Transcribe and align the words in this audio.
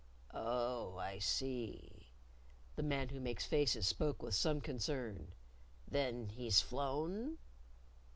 "Oh, 0.33 0.97
I 0.97 1.19
see." 1.19 2.07
The 2.75 2.81
Man 2.81 3.09
Who 3.09 3.19
Makes 3.19 3.45
Faces 3.45 3.85
spoke 3.87 4.23
with 4.23 4.33
some 4.33 4.59
concern. 4.59 5.31
"Then 5.87 6.27
he's 6.29 6.59
flown?" 6.59 7.37